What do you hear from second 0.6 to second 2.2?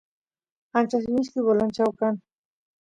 ancha mishki bolanchau kan